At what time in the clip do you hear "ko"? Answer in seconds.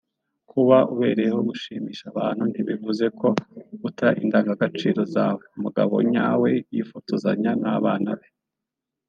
3.19-3.27